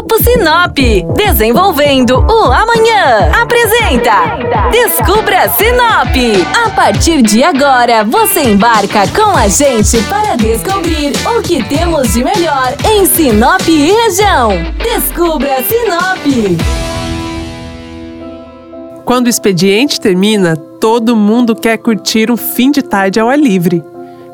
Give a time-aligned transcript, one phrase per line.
[0.00, 0.78] Grupo Sinop,
[1.14, 3.30] desenvolvendo o amanhã.
[3.38, 4.38] Apresenta
[4.70, 6.16] Descubra Sinop.
[6.64, 12.24] A partir de agora, você embarca com a gente para descobrir o que temos de
[12.24, 14.52] melhor em Sinop e região.
[14.82, 16.58] Descubra Sinop.
[19.04, 23.84] Quando o expediente termina, todo mundo quer curtir um fim de tarde ao ar livre.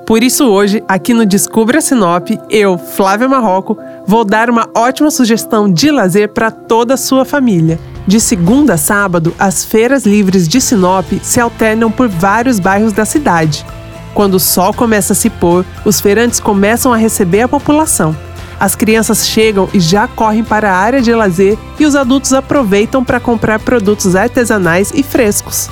[0.07, 3.77] Por isso, hoje, aqui no Descubra Sinop, eu, Flávia Marroco,
[4.07, 7.76] vou dar uma ótima sugestão de lazer para toda a sua família.
[8.07, 13.04] De segunda a sábado, as feiras livres de Sinop se alternam por vários bairros da
[13.04, 13.67] cidade.
[14.14, 18.17] Quando o sol começa a se pôr, os feirantes começam a receber a população.
[18.61, 23.04] As crianças chegam e já correm para a área de lazer e os adultos aproveitam
[23.04, 25.68] para comprar produtos artesanais e frescos.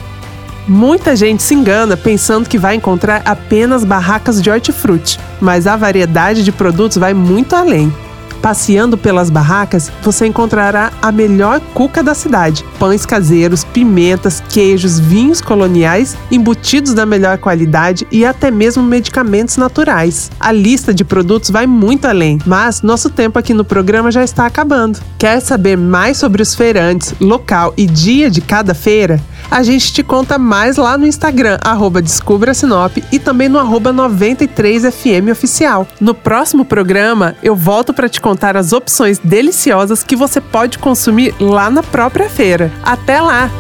[0.66, 6.42] Muita gente se engana pensando que vai encontrar apenas barracas de hortifruti, mas a variedade
[6.42, 7.92] de produtos vai muito além.
[8.40, 15.40] Passeando pelas barracas, você encontrará a melhor cuca da cidade: pães caseiros, pimentas, queijos, vinhos
[15.40, 20.30] coloniais, embutidos da melhor qualidade e até mesmo medicamentos naturais.
[20.38, 24.45] A lista de produtos vai muito além, mas nosso tempo aqui no programa já está
[24.45, 24.98] acabando.
[25.18, 29.20] Quer saber mais sobre os feirantes, local e dia de cada feira?
[29.50, 33.92] A gente te conta mais lá no Instagram, arroba Descubra Sinop e também no arroba
[33.92, 35.86] 93FM Oficial.
[36.01, 41.34] No próximo programa, eu volto para te contar as opções deliciosas que você pode consumir
[41.38, 42.73] lá na própria feira.
[42.82, 43.51] Até lá!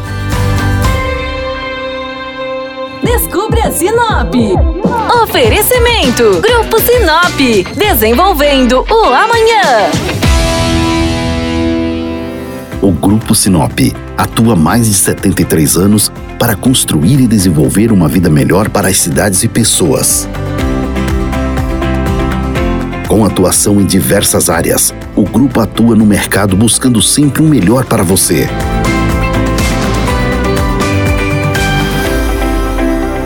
[3.04, 4.34] Descubra Sinop.
[5.22, 7.76] Oferecimento: Grupo Sinop.
[7.76, 10.33] Desenvolvendo o amanhã.
[12.84, 13.80] O Grupo Sinop
[14.14, 18.98] atua há mais de 73 anos para construir e desenvolver uma vida melhor para as
[18.98, 20.28] cidades e pessoas.
[23.08, 27.86] Com atuação em diversas áreas, o grupo atua no mercado buscando sempre o um melhor
[27.86, 28.46] para você.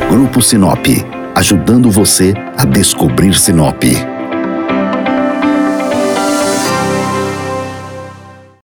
[0.08, 0.86] Grupo Sinop,
[1.34, 3.82] ajudando você a descobrir Sinop.